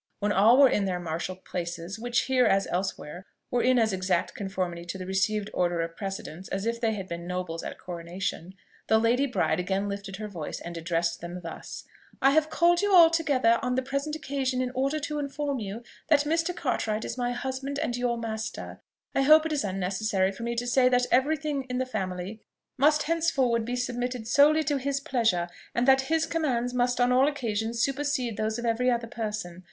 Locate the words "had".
6.95-7.07